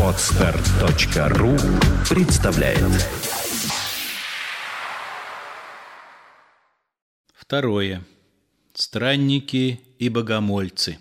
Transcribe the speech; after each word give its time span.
Отстар.ру 0.00 1.56
представляет 2.08 2.78
Второе. 7.34 8.04
Странники 8.72 9.80
и 9.98 10.08
богомольцы. 10.08 11.00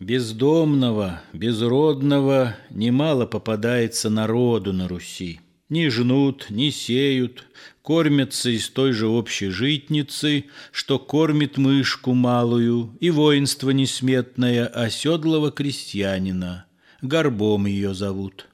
Бездомного, 0.00 1.22
безродного 1.32 2.56
немало 2.70 3.26
попадается 3.26 4.10
народу 4.10 4.72
на 4.72 4.88
Руси. 4.88 5.40
Не 5.74 5.90
жнут, 5.90 6.50
не 6.50 6.70
сеют, 6.70 7.46
кормятся 7.82 8.48
из 8.48 8.68
той 8.68 8.92
же 8.92 9.08
общей 9.08 9.48
житницы, 9.48 10.44
что 10.70 11.00
кормит 11.00 11.56
мышку 11.56 12.14
малую, 12.14 12.96
и 13.00 13.10
воинство 13.10 13.70
несметное 13.70 14.68
оседлого 14.68 15.50
крестьянина. 15.50 16.66
Горбом 17.02 17.66
ее 17.66 17.92
зовут. 17.92 18.46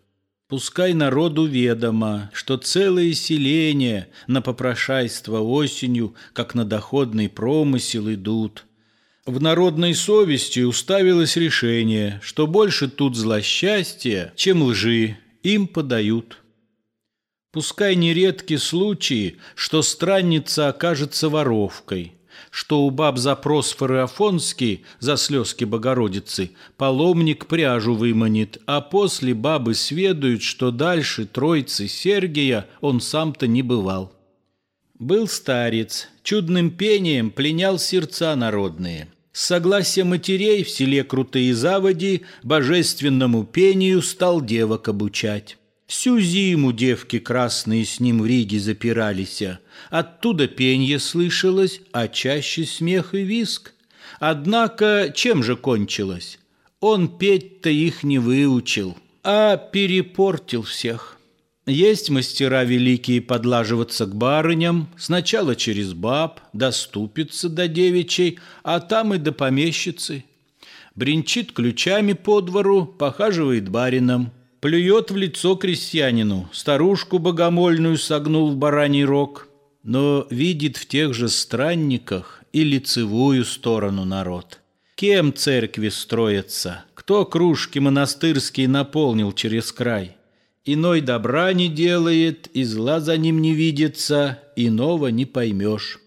Пускай 0.49 0.95
народу 0.95 1.45
ведомо, 1.45 2.31
что 2.33 2.57
целые 2.57 3.13
селения 3.13 4.09
на 4.27 4.41
попрошайство 4.41 5.41
осенью, 5.41 6.15
как 6.33 6.55
на 6.55 6.65
доходный 6.65 7.29
промысел 7.29 8.11
идут. 8.11 8.65
В 9.27 9.43
народной 9.43 9.95
совести 9.95 10.61
уставилось 10.61 11.37
решение, 11.37 12.19
что 12.23 12.47
больше 12.47 12.89
тут 12.89 13.15
злосчастья, 13.15 14.33
чем 14.37 14.63
лжи, 14.63 15.19
им 15.43 15.67
подают. 15.67 16.39
Пускай 17.53 17.97
нередки 17.97 18.57
случаи, 18.57 19.39
что 19.57 19.83
странница 19.83 20.69
окажется 20.69 21.29
воровкой, 21.29 22.13
что 22.53 22.83
у 22.83 22.91
баб 22.91 23.19
запрос 23.19 23.73
фарафонский 23.73 24.85
за 25.01 25.17
слезки 25.17 25.65
Богородицы 25.65 26.53
паломник 26.77 27.47
пряжу 27.47 27.95
выманит, 27.95 28.59
а 28.67 28.81
после 28.81 29.35
бабы 29.35 29.75
сведают, 29.75 30.43
что 30.43 30.71
дальше 30.71 31.27
тройцы 31.27 31.89
Сергия 31.89 32.69
он 32.81 33.01
сам-то 33.01 33.49
не 33.49 33.63
бывал. 33.63 34.13
Был 35.01 35.27
старец, 35.27 36.09
чудным 36.23 36.71
пением 36.71 37.33
пленял 37.33 37.81
сердца 37.81 38.37
народные. 38.37 39.09
С 39.33 39.47
согласия 39.47 40.05
матерей 40.05 40.63
в 40.63 40.71
селе 40.71 41.03
Крутые 41.03 41.55
Заводи 41.55 42.23
божественному 42.45 43.45
пению 43.45 44.03
стал 44.03 44.41
девок 44.41 44.89
обучать. 44.89 45.57
Всю 45.91 46.21
зиму 46.21 46.73
девки 46.73 47.19
красные 47.19 47.85
с 47.85 47.99
ним 47.99 48.23
в 48.23 48.27
Риге 48.27 48.61
запирались. 48.61 49.43
Оттуда 49.91 50.47
пенье 50.47 51.01
слышалось, 51.01 51.81
а 51.91 52.07
чаще 52.07 52.65
смех 52.65 53.13
и 53.13 53.23
виск. 53.23 53.73
Однако 54.21 55.13
чем 55.13 55.43
же 55.43 55.57
кончилось? 55.57 56.39
Он 56.79 57.09
петь-то 57.09 57.71
их 57.71 58.05
не 58.05 58.21
выучил, 58.21 58.97
а 59.25 59.57
перепортил 59.57 60.63
всех. 60.63 61.19
Есть 61.67 62.09
мастера 62.09 62.63
великие 62.63 63.21
подлаживаться 63.21 64.07
к 64.07 64.15
барыням, 64.15 64.89
сначала 64.97 65.57
через 65.57 65.93
баб, 65.93 66.41
доступиться 66.53 67.49
до 67.49 67.67
девичей, 67.67 68.39
а 68.63 68.79
там 68.79 69.15
и 69.15 69.19
до 69.19 69.33
помещицы. 69.33 70.23
Бринчит 70.95 71.51
ключами 71.51 72.13
по 72.13 72.41
двору, 72.41 72.87
похаживает 72.87 73.69
барином– 73.69 74.31
Плюет 74.61 75.11
в 75.11 75.17
лицо 75.17 75.57
крестьянину, 75.57 76.51
старушку 76.53 77.19
богомольную 77.19 77.97
согнул 77.97 78.51
в 78.51 78.57
бараний 78.57 79.05
рог, 79.05 79.49
но 79.83 80.27
видит 80.29 80.77
в 80.77 80.87
тех 80.87 81.15
же 81.15 81.31
странниках 81.31 82.43
и 82.53 82.63
лицевую 82.63 83.47
сторону 83.47 84.05
народ. 84.05 84.61
Кем 84.97 85.33
церкви 85.33 85.89
строятся, 85.89 86.85
кто 86.93 87.25
кружки 87.25 87.79
монастырские 87.79 88.69
наполнил 88.69 89.33
через 89.33 89.73
край? 89.73 90.19
Иной 90.67 91.01
добра 91.01 91.55
не 91.55 91.69
делает, 91.69 92.49
и 92.53 92.65
зла 92.65 93.01
за 93.01 93.17
ним 93.17 93.41
не 93.41 93.55
видится, 93.55 94.41
иного 94.57 95.07
не 95.07 95.25
поймешь. 95.25 96.01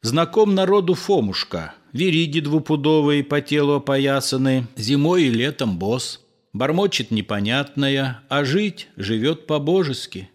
Знаком 0.00 0.54
народу 0.54 0.94
Фомушка, 0.94 1.74
вериги 1.92 2.40
двупудовые 2.40 3.22
по 3.22 3.42
телу 3.42 3.74
опоясаны, 3.74 4.66
зимой 4.76 5.24
и 5.24 5.30
летом 5.30 5.78
босс. 5.78 6.21
Бормочет 6.52 7.10
непонятное, 7.10 8.22
а 8.28 8.44
жить 8.44 8.88
живет 8.96 9.46
по-божески. 9.46 10.28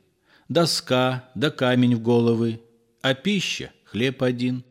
Доска 0.50 1.30
да 1.36 1.52
камень 1.52 1.96
в 1.96 2.02
головы, 2.02 2.62
а 3.02 3.14
пища— 3.14 3.72
хлеб 3.86 4.24
один. 4.24 4.64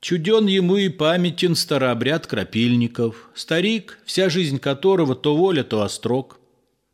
Чуден 0.00 0.46
ему 0.46 0.76
и 0.76 0.88
памятен 0.88 1.54
старообряд 1.54 2.26
крапильников, 2.26 3.30
старик, 3.34 3.98
вся 4.04 4.28
жизнь 4.28 4.58
которого 4.58 5.14
то 5.14 5.36
воля, 5.36 5.62
то 5.62 5.82
острог. 5.82 6.38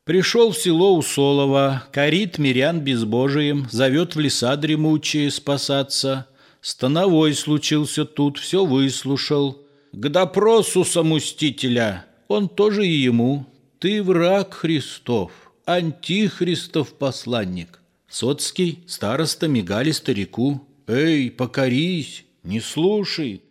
Пришел 0.05 0.53
в 0.53 0.59
село 0.59 0.97
Усолово, 0.97 1.85
корит 1.93 2.39
мирян 2.39 2.81
безбожием, 2.81 3.69
зовет 3.71 4.17
в 4.17 4.21
леса 4.21 4.57
дремучие 4.57 5.31
спасаться. 5.31 6.27
Становой 6.61 7.35
случился 7.35 8.05
тут, 8.05 8.39
все 8.39 8.65
выслушал. 8.65 9.59
К 9.93 10.09
допросу 10.09 10.85
самустителя 10.85 12.07
он 12.29 12.49
тоже 12.49 12.87
и 12.87 12.93
ему 12.93 13.47
ты 13.81 14.03
враг 14.03 14.53
Христов, 14.53 15.33
антихристов 15.65 16.93
посланник. 16.93 17.81
Соцкий, 18.09 18.85
староста 18.87 19.49
мигали 19.49 19.91
старику. 19.91 20.61
Эй, 20.87 21.31
покорись, 21.31 22.25
не 22.43 22.61
слушай. 22.61 23.43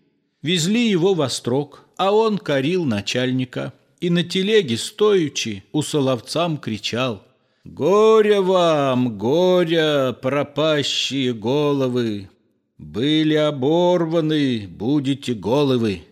Везли 0.44 0.88
его 0.88 1.16
во 1.16 1.29
строк, 1.29 1.85
а 1.97 2.12
он 2.12 2.38
корил 2.38 2.85
начальника. 2.85 3.73
И 4.00 4.12
на 4.12 4.23
телеге 4.23 4.78
стоючи 4.78 5.63
у 5.72 5.81
соловцам 5.81 6.57
кричал. 6.57 7.23
«Горе 7.66 8.39
вам, 8.39 9.18
горе, 9.18 10.13
пропащие 10.13 11.34
головы! 11.34 12.29
Были 12.78 13.34
оборваны, 13.34 14.68
будете 14.68 15.34
головы!» 15.34 16.03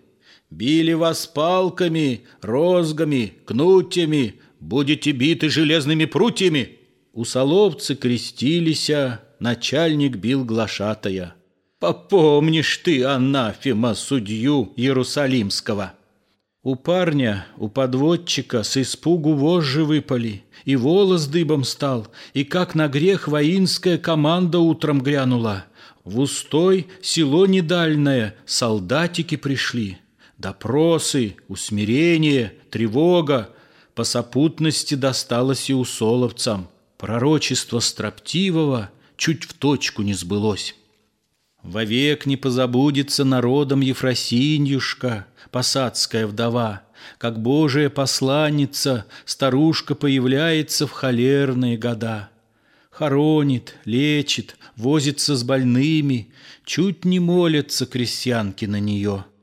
Били 0.49 0.93
вас 0.93 1.27
палками, 1.27 2.21
розгами, 2.41 3.33
кнутьями, 3.45 4.35
будете 4.59 5.11
биты 5.11 5.49
железными 5.49 6.05
прутьями. 6.05 6.77
У 7.13 7.25
соловцы 7.25 7.95
крестилися, 7.95 9.21
начальник 9.39 10.15
бил 10.15 10.45
глашатая. 10.45 11.35
Попомнишь 11.79 12.77
ты, 12.77 13.03
анафема, 13.03 13.93
судью 13.93 14.73
Иерусалимского. 14.77 15.93
У 16.63 16.75
парня, 16.75 17.45
у 17.57 17.69
подводчика 17.69 18.63
с 18.63 18.77
испугу 18.77 19.33
вожжи 19.33 19.83
выпали, 19.83 20.43
и 20.65 20.75
волос 20.75 21.27
дыбом 21.27 21.63
стал, 21.63 22.07
и 22.33 22.43
как 22.43 22.73
на 22.73 22.87
грех 22.87 23.27
воинская 23.27 23.97
команда 23.97 24.59
утром 24.59 25.01
грянула. 25.01 25.65
В 26.03 26.19
устой 26.19 26.87
село 27.01 27.45
недальное 27.45 28.35
солдатики 28.45 29.37
пришли. 29.37 29.97
Допросы, 30.37 31.35
усмирение, 31.47 32.53
тревога 32.69 33.49
по 33.95 34.03
сопутности 34.03 34.93
досталось 34.93 35.69
и 35.69 35.73
усоловцам. 35.73 36.69
Пророчество 36.97 37.79
строптивого 37.79 38.91
чуть 39.15 39.45
в 39.45 39.53
точку 39.53 40.03
не 40.03 40.13
сбылось. 40.13 40.75
Вовек 41.63 42.27
не 42.27 42.37
позабудется 42.37 43.23
народом 43.23 43.81
Ефросиньюшка, 43.81 45.25
посадская 45.51 46.27
вдова, 46.27 46.83
как 47.17 47.41
Божия 47.41 47.89
посланница, 47.89 49.05
старушка 49.25 49.95
появляется 49.95 50.85
в 50.85 50.91
холерные 50.91 51.77
года. 51.77 52.29
Хоронит, 52.91 53.75
лечит, 53.85 54.55
возится 54.75 55.35
с 55.35 55.43
больными, 55.43 56.31
чуть 56.63 57.05
не 57.05 57.19
молятся 57.19 57.87
крестьянки 57.87 58.65
на 58.65 58.79
нее— 58.79 59.25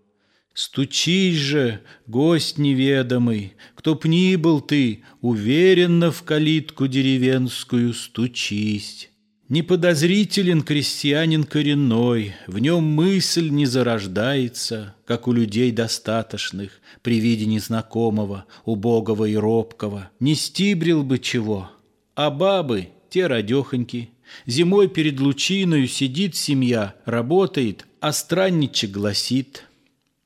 Стучись 0.55 1.35
же, 1.35 1.81
гость 2.07 2.59
неведомый, 2.59 3.55
кто 3.75 3.97
б 3.97 4.09
ни 4.09 4.37
был 4.37 4.61
ты, 4.61 5.03
Уверенно 5.21 6.13
в 6.13 6.23
калитку 6.23 6.87
деревенскую 6.87 7.93
стучись. 7.93 9.11
Неподозрителен 9.49 10.63
крестьянин 10.63 11.43
коренной, 11.43 12.35
В 12.47 12.61
нем 12.61 12.85
мысль 12.85 13.51
не 13.51 13.67
зарождается, 13.67 14.95
Как 15.07 15.27
у 15.27 15.33
людей 15.33 15.73
достаточных, 15.73 16.81
При 17.03 17.19
виде 17.19 17.47
незнакомого, 17.47 18.45
убогого 18.65 19.25
и 19.25 19.35
робкого. 19.35 20.11
Не 20.21 20.37
стибрил 20.37 21.03
бы 21.03 21.19
чего, 21.19 21.73
а 22.15 22.31
бабы, 22.31 22.91
те 23.11 23.27
радехоньки, 23.27 24.11
Зимой 24.47 24.87
перед 24.87 25.19
лучиною 25.19 25.89
сидит 25.89 26.37
семья, 26.37 26.95
работает, 27.07 27.87
а 28.01 28.13
странничек 28.13 28.93
гласит— 28.93 29.65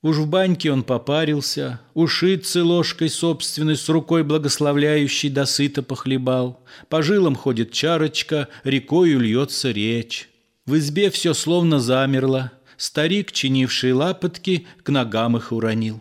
Уж 0.01 0.19
в 0.19 0.29
баньке 0.29 0.71
он 0.71 0.85
попарился, 0.85 1.81
ушицы 1.95 2.63
ложкой 2.63 3.09
собственной 3.09 3.77
с 3.77 3.89
рукой 3.89 4.23
благословляющей 4.23 5.29
досыто 5.29 5.83
похлебал. 5.83 6.61
По 6.89 7.03
жилам 7.03 7.35
ходит 7.35 7.73
чарочка, 7.73 8.49
рекою 8.63 9.19
льется 9.19 9.73
речь. 9.73 10.29
В 10.67 10.77
избе 10.77 11.11
все 11.11 11.35
словно 11.35 11.81
замерло. 11.81 12.53
Старик, 12.77 13.33
чинивший 13.33 13.93
лапотки, 13.93 14.69
к 14.85 14.91
ногам 14.91 15.37
их 15.37 15.51
уронил. 15.51 16.01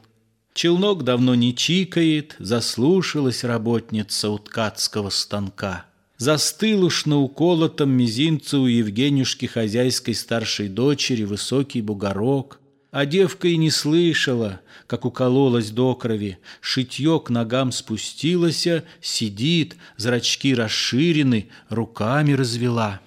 Челнок 0.53 1.03
давно 1.03 1.33
не 1.33 1.55
чикает, 1.55 2.35
заслушалась 2.37 3.43
работница 3.43 4.29
у 4.29 4.37
ткацкого 4.37 5.09
станка. 5.09 5.85
Застыл 6.17 6.83
уж 6.83 7.05
на 7.05 7.19
уколотом 7.19 7.91
мизинце 7.91 8.57
у 8.57 8.65
Евгенюшки 8.65 9.47
хозяйской 9.47 10.13
старшей 10.13 10.67
дочери 10.67 11.23
высокий 11.23 11.81
бугорок, 11.81 12.59
а 12.91 13.05
девка 13.05 13.47
и 13.47 13.57
не 13.57 13.69
слышала, 13.69 14.61
как 14.87 15.05
укололась 15.05 15.71
до 15.71 15.95
крови, 15.95 16.37
шитье 16.61 17.19
к 17.19 17.29
ногам 17.29 17.71
спустилась, 17.71 18.67
сидит, 19.01 19.75
зрачки 19.97 20.55
расширены, 20.55 21.49
руками 21.69 22.33
развела. 22.33 23.01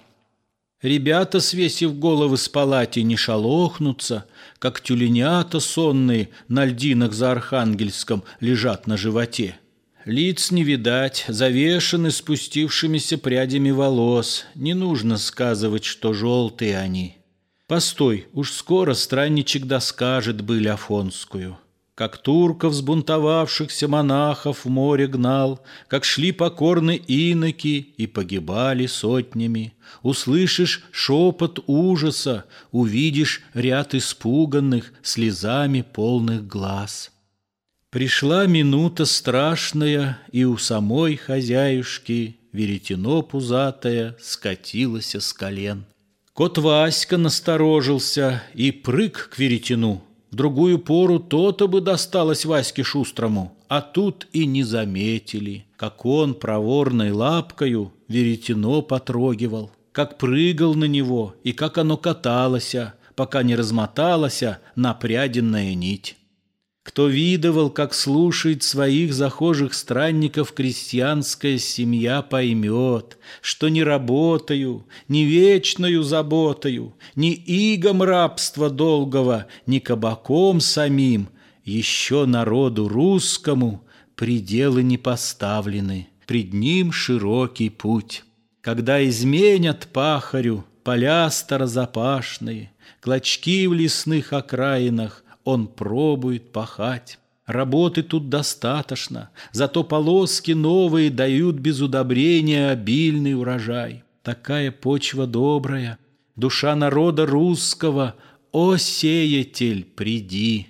Ребята, 0.81 1.39
свесив 1.39 1.99
головы 1.99 2.37
с 2.37 2.49
палати, 2.49 2.99
не 3.01 3.15
шалохнутся, 3.15 4.25
как 4.57 4.81
тюленята 4.81 5.59
сонные 5.59 6.29
на 6.47 6.65
льдинах 6.65 7.13
за 7.13 7.31
Архангельском 7.31 8.23
лежат 8.39 8.87
на 8.87 8.97
животе. 8.97 9.57
Лиц 10.05 10.49
не 10.49 10.63
видать, 10.63 11.25
завешены 11.27 12.09
спустившимися 12.09 13.19
прядями 13.19 13.69
волос. 13.69 14.45
Не 14.55 14.73
нужно 14.73 15.17
сказывать, 15.17 15.83
что 15.83 16.13
желтые 16.13 16.79
они. 16.79 17.20
Постой, 17.71 18.27
уж 18.33 18.51
скоро 18.51 18.93
странничек 18.93 19.63
доскажет 19.63 20.41
быль 20.41 20.67
Афонскую. 20.67 21.57
Как 21.95 22.17
турков 22.17 22.73
взбунтовавшихся 22.73 23.87
монахов 23.87 24.65
в 24.65 24.69
море 24.69 25.07
гнал, 25.07 25.63
Как 25.87 26.03
шли 26.03 26.33
покорны 26.33 26.97
иноки 26.97 27.93
и 27.95 28.07
погибали 28.07 28.87
сотнями. 28.87 29.73
Услышишь 30.01 30.83
шепот 30.91 31.63
ужаса, 31.65 32.43
увидишь 32.73 33.41
ряд 33.53 33.95
испуганных 33.95 34.91
Слезами 35.01 35.81
полных 35.81 36.45
глаз. 36.45 37.13
Пришла 37.89 38.47
минута 38.47 39.05
страшная, 39.05 40.19
и 40.33 40.43
у 40.43 40.57
самой 40.57 41.15
хозяюшки 41.15 42.37
Веретено 42.51 43.21
пузатое 43.21 44.17
скатилось 44.19 45.15
с 45.15 45.31
колен. 45.31 45.85
Кот 46.33 46.57
Васька 46.57 47.17
насторожился 47.17 48.41
и 48.53 48.71
прыг 48.71 49.29
к 49.33 49.37
веретену. 49.37 50.01
В 50.31 50.35
другую 50.35 50.79
пору 50.79 51.19
то-то 51.19 51.67
бы 51.67 51.81
досталось 51.81 52.45
Ваське 52.45 52.83
Шустрому, 52.83 53.51
а 53.67 53.81
тут 53.81 54.27
и 54.31 54.45
не 54.45 54.63
заметили, 54.63 55.65
как 55.75 56.05
он 56.05 56.33
проворной 56.33 57.11
лапкою 57.11 57.91
веретено 58.07 58.81
потрогивал, 58.81 59.71
как 59.91 60.17
прыгал 60.17 60.73
на 60.73 60.85
него 60.85 61.35
и 61.43 61.51
как 61.51 61.77
оно 61.77 61.97
каталось, 61.97 62.75
пока 63.15 63.43
не 63.43 63.57
размоталась 63.57 64.41
напряденная 64.75 65.73
нить. 65.75 66.15
Кто 66.83 67.07
видывал, 67.07 67.69
как 67.69 67.93
слушает 67.93 68.63
своих 68.63 69.13
захожих 69.13 69.75
странников 69.75 70.51
крестьянская 70.51 71.59
семья, 71.59 72.23
поймет, 72.23 73.19
что 73.41 73.69
не 73.69 73.83
работаю, 73.83 74.87
не 75.07 75.25
вечною 75.25 76.01
заботою, 76.01 76.95
ни 77.15 77.33
игом 77.33 78.01
рабства 78.01 78.71
долгого, 78.71 79.45
ни 79.67 79.77
кабаком 79.77 80.59
самим, 80.59 81.29
еще 81.63 82.25
народу 82.25 82.87
русскому 82.87 83.83
пределы 84.15 84.81
не 84.81 84.97
поставлены, 84.97 86.07
пред 86.25 86.51
ним 86.51 86.91
широкий 86.91 87.69
путь. 87.69 88.23
Когда 88.61 89.07
изменят 89.07 89.87
пахарю 89.93 90.65
поля 90.83 91.29
старозапашные, 91.29 92.71
клочки 93.01 93.67
в 93.67 93.73
лесных 93.73 94.33
окраинах, 94.33 95.23
он 95.43 95.67
пробует 95.67 96.51
пахать. 96.51 97.17
Работы 97.45 98.03
тут 98.03 98.29
достаточно, 98.29 99.29
зато 99.51 99.83
полоски 99.83 100.51
новые 100.51 101.09
дают 101.09 101.55
без 101.55 101.81
удобрения 101.81 102.69
обильный 102.69 103.33
урожай. 103.33 104.03
Такая 104.23 104.71
почва 104.71 105.27
добрая, 105.27 105.97
душа 106.35 106.75
народа 106.75 107.25
русского, 107.25 108.15
о 108.51 108.77
сеятель, 108.77 109.83
приди. 109.83 110.67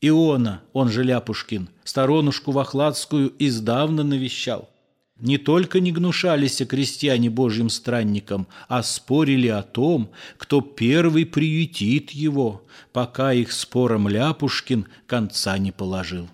Иона, 0.00 0.62
он 0.72 0.90
же 0.90 1.02
Ляпушкин, 1.02 1.68
сторонушку 1.82 2.52
Вахладскую 2.52 3.32
издавна 3.38 4.02
навещал. 4.02 4.70
Не 5.24 5.38
только 5.38 5.80
не 5.80 5.90
гнушались 5.90 6.60
крестьяне 6.68 7.30
божьим 7.30 7.70
странникам, 7.70 8.46
а 8.68 8.82
спорили 8.82 9.48
о 9.48 9.62
том, 9.62 10.10
кто 10.36 10.60
первый 10.60 11.24
приютит 11.24 12.10
его, 12.10 12.62
пока 12.92 13.32
их 13.32 13.50
спором 13.50 14.06
Ляпушкин 14.06 14.86
конца 15.06 15.56
не 15.56 15.72
положил. 15.72 16.28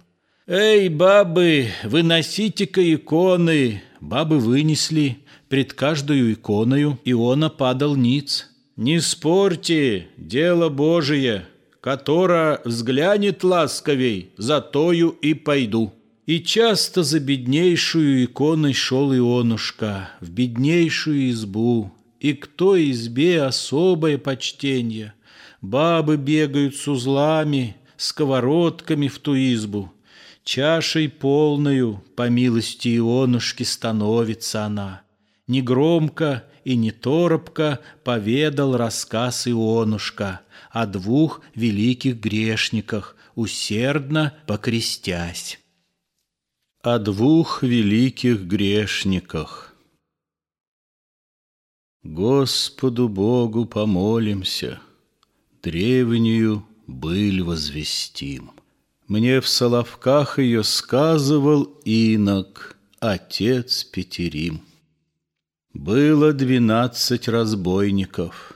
«Эй, 0.49 0.89
бабы, 0.89 1.69
выносите-ка 1.85 2.95
иконы!» 2.95 3.81
Бабы 4.01 4.41
вынесли, 4.41 5.19
пред 5.49 5.73
каждую 5.75 6.33
иконою 6.33 6.99
Иона 7.05 7.49
падал 7.49 7.95
ниц. 7.95 8.49
«Не 8.75 9.01
спорьте, 9.01 10.09
дело 10.17 10.69
Божие, 10.69 11.47
которое 11.81 12.61
взглянет 12.65 13.45
ласковей, 13.45 14.33
за 14.37 14.61
тою 14.61 15.11
и 15.11 15.35
пойду». 15.35 15.93
И 16.31 16.39
часто 16.39 17.03
за 17.03 17.19
беднейшую 17.19 18.25
иконой 18.25 18.73
шел 18.73 19.13
Ионушка, 19.13 20.11
в 20.21 20.31
беднейшую 20.31 21.31
избу, 21.31 21.91
и 22.21 22.35
к 22.35 22.47
той 22.47 22.93
избе 22.93 23.43
особое 23.43 24.17
почтение. 24.17 25.15
Бабы 25.61 26.17
бегают 26.17 26.77
с 26.77 26.87
узлами, 26.87 27.77
сковородками 27.97 29.09
в 29.09 29.19
ту 29.19 29.35
избу. 29.35 29.91
Чашей 30.45 31.09
полною, 31.09 32.05
по 32.15 32.29
милости 32.29 32.97
Ионушки, 32.97 33.65
становится 33.65 34.67
она. 34.67 35.03
Негромко 35.49 36.45
и 36.63 36.77
не 36.77 36.93
торопко 36.93 37.81
поведал 38.05 38.77
рассказ 38.77 39.49
Ионушка 39.49 40.43
о 40.71 40.87
двух 40.87 41.41
великих 41.57 42.21
грешниках, 42.21 43.17
усердно 43.35 44.33
покрестясь 44.47 45.59
о 46.83 46.99
двух 46.99 47.63
великих 47.63 48.41
грешниках. 48.41 49.75
Господу 52.03 53.11
Богу 53.11 53.67
помолимся, 53.67 54.81
древнюю 55.63 56.67
быль 56.87 57.43
возвестим. 57.43 58.53
Мне 59.09 59.43
в 59.43 59.49
Соловках 59.49 60.39
ее 60.39 60.65
сказывал 60.65 61.65
инок, 61.85 62.79
отец 62.99 63.85
Петерим. 63.85 64.63
Было 65.75 66.33
двенадцать 66.33 67.29
разбойников, 67.29 68.55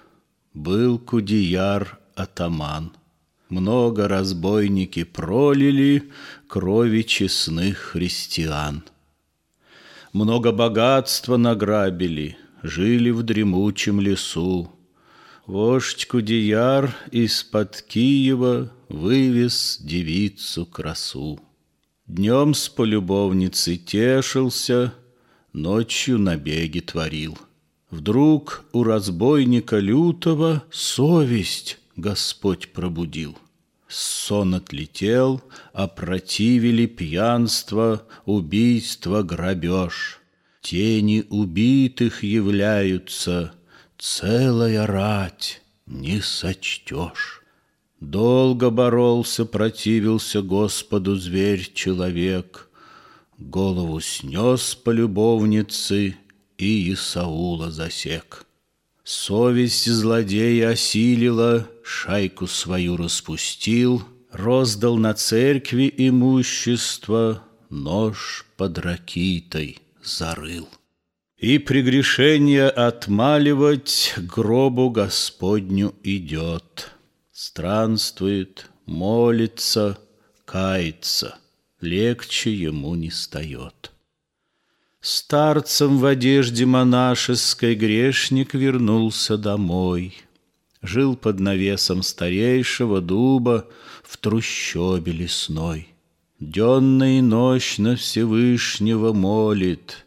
был 0.54 0.98
кудияр 0.98 2.00
атаман— 2.14 2.96
много 3.54 4.08
разбойники 4.08 5.04
пролили 5.04 6.10
крови 6.48 7.02
честных 7.02 7.78
христиан. 7.78 8.82
Много 10.12 10.50
богатства 10.50 11.36
награбили, 11.36 12.36
жили 12.62 13.10
в 13.10 13.22
дремучем 13.22 14.00
лесу. 14.00 14.72
Вождь 15.46 16.06
Кудеяр 16.06 16.96
из-под 17.12 17.82
Киева 17.82 18.72
вывез 18.88 19.78
девицу 19.80 20.66
красу. 20.66 21.38
Днем 22.08 22.54
с 22.54 22.68
полюбовницей 22.68 23.76
тешился, 23.76 24.94
ночью 25.52 26.18
набеги 26.18 26.80
творил. 26.80 27.38
Вдруг 27.90 28.64
у 28.72 28.82
разбойника 28.82 29.78
лютого 29.78 30.64
совесть 30.72 31.78
Господь 31.96 32.72
пробудил. 32.72 33.38
Сон 33.96 34.56
отлетел, 34.56 35.40
опротивили 35.72 36.86
пьянство, 36.86 38.02
убийство, 38.24 39.22
грабеж. 39.22 40.18
Тени 40.62 41.24
убитых 41.30 42.24
являются, 42.24 43.54
целая 43.96 44.84
рать 44.88 45.62
не 45.86 46.20
сочтешь. 46.20 47.42
Долго 48.00 48.70
боролся, 48.70 49.44
противился 49.44 50.42
Господу 50.42 51.14
зверь-человек, 51.14 52.68
Голову 53.38 54.00
снес 54.00 54.74
по 54.74 54.90
любовнице 54.90 56.16
и 56.58 56.92
Исаула 56.92 57.70
засек. 57.70 58.44
Совесть 59.04 59.86
злодея 59.86 60.70
осилила, 60.70 61.68
шайку 61.84 62.46
свою 62.46 62.96
распустил, 62.96 64.04
Роздал 64.34 64.96
на 64.96 65.14
церкви 65.14 65.94
имущество, 65.96 67.44
нож 67.70 68.44
под 68.56 68.78
ракитой 68.78 69.78
зарыл. 70.02 70.68
И 71.38 71.58
прегрешение 71.58 72.68
отмаливать 72.68 74.14
гробу 74.16 74.90
Господню 74.90 75.94
идет. 76.02 76.90
Странствует, 77.30 78.68
молится, 78.86 79.98
кается, 80.44 81.36
легче 81.80 82.52
ему 82.52 82.96
не 82.96 83.12
стает. 83.12 83.92
Старцем 85.00 85.98
в 85.98 86.06
одежде 86.06 86.66
монашеской 86.66 87.76
грешник 87.76 88.52
вернулся 88.54 89.36
домой. 89.38 90.16
Жил 90.84 91.16
под 91.16 91.40
навесом 91.40 92.02
старейшего 92.02 93.00
дуба 93.00 93.66
в 94.02 94.18
трущобе 94.18 95.12
лесной. 95.12 95.88
Денно 96.38 97.18
и 97.18 97.22
ночно 97.22 97.96
Всевышнего 97.96 99.14
молит, 99.14 100.04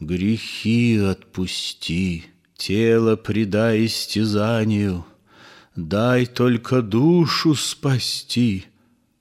Грехи 0.00 0.96
отпусти, 0.96 2.24
тело 2.56 3.14
предай 3.14 3.86
истязанию, 3.86 5.04
Дай 5.76 6.26
только 6.26 6.82
душу 6.82 7.54
спасти. 7.54 8.64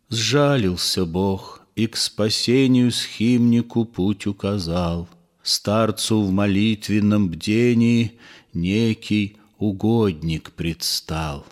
Сжалился 0.10 1.06
Бог 1.06 1.62
и 1.76 1.86
к 1.86 1.98
спасению 1.98 2.92
схимнику 2.92 3.86
путь 3.86 4.26
указал. 4.26 5.08
Старцу 5.44 6.24
в 6.24 6.32
молитвенном 6.32 7.30
бдении 7.30 8.14
некий 8.54 9.38
угодник 9.58 10.52
предстал. 10.52 11.46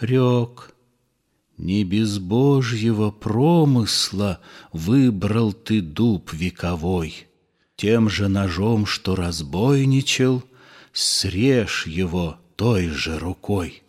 Рек, 0.00 0.74
не 1.56 1.84
без 1.84 2.18
Божьего 2.18 3.10
промысла 3.10 4.40
выбрал 4.72 5.52
ты 5.52 5.80
дуб 5.80 6.32
вековой. 6.32 7.26
Тем 7.76 8.08
же 8.08 8.28
ножом, 8.28 8.86
что 8.86 9.14
разбойничал, 9.14 10.42
срежь 10.92 11.86
его 11.86 12.38
той 12.56 12.88
же 12.88 13.18
рукой. 13.18 13.82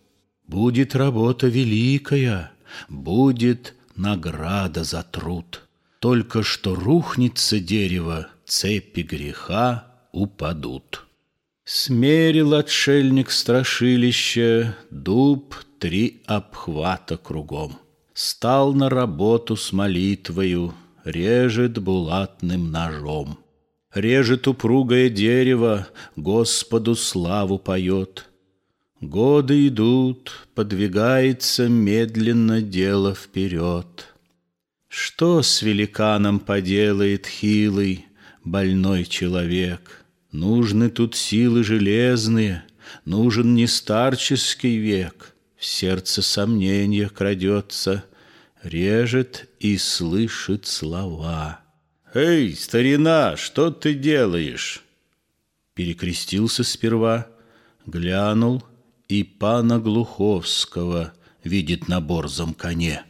Будет 0.46 0.96
работа 0.96 1.48
великая, 1.48 2.51
будет 2.89 3.75
награда 3.96 4.84
за 4.84 5.03
труд. 5.03 5.63
Только 6.00 6.44
что 6.44 6.75
рухнется 6.75 7.60
дерево, 7.60 8.27
цепи 8.46 9.01
греха 9.01 9.88
упадут. 10.12 11.06
Смерил 11.69 12.53
отшельник 12.53 13.29
страшилище, 13.29 14.74
дуб 14.89 15.53
три 15.79 16.21
обхвата 16.25 17.17
кругом. 17.17 17.77
Стал 18.13 18.74
на 18.74 18.89
работу 18.89 19.57
с 19.57 19.74
молитвою, 19.74 20.74
режет 21.03 21.77
булатным 21.79 22.71
ножом. 22.71 23.38
Режет 23.93 24.47
упругое 24.47 25.09
дерево, 25.09 25.89
Господу 26.15 26.95
славу 26.95 27.59
поет. 27.59 28.29
Годы 29.01 29.67
идут, 29.67 30.47
подвигается 30.55 31.67
медленно 31.67 32.62
дело 32.62 33.13
вперед. 33.13 34.15
Что 34.88 35.41
с 35.41 35.62
великаном 35.62 36.39
поделает 36.39 37.27
хилый, 37.27 38.05
больной 38.45 39.03
человек? 39.03 40.06
Нужны 40.38 40.91
тут 40.91 41.15
силы 41.15 41.63
железные, 41.63 42.63
нужен 43.06 43.56
не 43.56 43.65
старческий 43.65 44.77
век. 44.77 45.36
В 45.58 45.65
сердце 45.65 46.22
сомнения 46.22 47.10
крадется, 47.10 48.03
режет 48.62 49.50
и 49.60 49.79
слышит 49.79 50.67
слова. 50.67 51.62
«Эй, 52.13 52.56
старина, 52.56 53.36
что 53.36 53.72
ты 53.72 53.96
делаешь?» 53.96 54.84
Перекрестился 55.74 56.63
сперва, 56.63 57.25
глянул 57.88 58.63
и 59.08 59.24
пана 59.24 59.79
Глуховского 59.79 61.13
видит 61.44 61.88
на 61.88 62.00
борзом 62.00 62.53
коне 62.53 63.03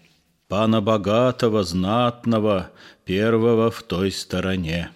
пана 0.48 0.80
богатого, 0.80 1.66
знатного, 1.66 2.72
первого 3.04 3.70
в 3.70 3.84
той 3.84 4.14
стороне. 4.14 4.92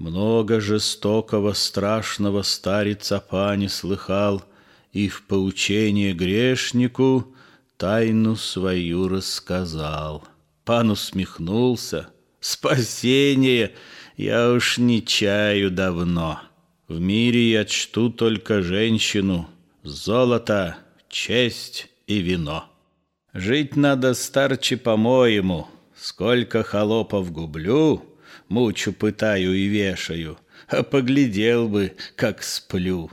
Много 0.00 0.62
жестокого, 0.62 1.52
страшного 1.52 2.40
старец 2.40 3.12
о 3.12 3.20
пане 3.20 3.68
слыхал 3.68 4.42
и 4.94 5.08
в 5.08 5.24
поучение 5.26 6.14
грешнику 6.14 7.34
тайну 7.76 8.34
свою 8.34 9.08
рассказал. 9.08 10.24
Пан 10.64 10.90
усмехнулся. 10.90 12.08
«Спасение 12.40 13.74
я 14.16 14.50
уж 14.50 14.78
не 14.78 15.04
чаю 15.04 15.70
давно. 15.70 16.40
В 16.88 16.98
мире 16.98 17.50
я 17.50 17.66
чту 17.66 18.08
только 18.08 18.62
женщину, 18.62 19.50
золото, 19.82 20.78
честь 21.10 21.90
и 22.06 22.20
вино». 22.20 22.64
Жить 23.34 23.76
надо 23.76 24.14
старче 24.14 24.78
по-моему. 24.78 25.68
Сколько 25.94 26.62
холопов 26.62 27.30
гублю, 27.30 28.09
мучу, 28.50 28.92
пытаю 28.92 29.54
и 29.54 29.66
вешаю, 29.66 30.38
а 30.68 30.82
поглядел 30.82 31.68
бы, 31.68 31.96
как 32.16 32.42
сплю. 32.42 33.10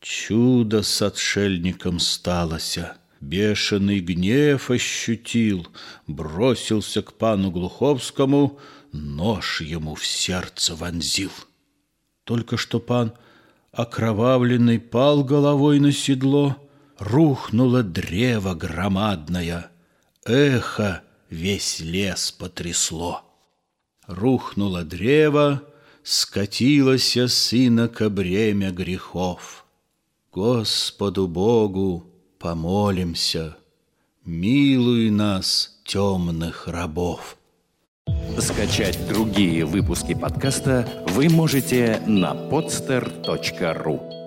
Чудо 0.00 0.82
с 0.82 1.02
отшельником 1.02 2.00
сталося. 2.00 2.96
Бешеный 3.20 4.00
гнев 4.00 4.70
ощутил, 4.70 5.68
бросился 6.06 7.02
к 7.02 7.12
пану 7.12 7.50
Глуховскому, 7.50 8.58
нож 8.92 9.60
ему 9.60 9.94
в 9.94 10.06
сердце 10.06 10.74
вонзил. 10.74 11.30
Только 12.24 12.56
что 12.56 12.80
пан 12.80 13.12
окровавленный 13.72 14.80
пал 14.80 15.22
головой 15.22 15.80
на 15.80 15.92
седло— 15.92 16.56
Рухнуло 17.00 17.82
древо 17.82 18.54
громадное, 18.54 19.70
Эхо 20.26 21.02
весь 21.30 21.80
лес 21.80 22.30
потрясло. 22.30 23.24
Рухнуло 24.10 24.82
древо, 24.82 25.60
скатилось 26.02 27.16
сынока 27.28 28.10
бремя 28.10 28.72
грехов. 28.72 29.64
Господу 30.32 31.28
Богу 31.28 32.06
помолимся, 32.40 33.56
Милуй 34.24 35.10
нас, 35.10 35.78
темных 35.84 36.66
рабов. 36.66 37.36
Скачать 38.38 38.98
другие 39.08 39.64
выпуски 39.64 40.14
подкаста 40.14 40.88
вы 41.10 41.28
можете 41.28 42.02
на 42.06 42.32
podster.ru 42.32 44.19